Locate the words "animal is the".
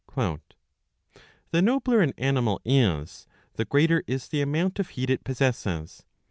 2.17-3.65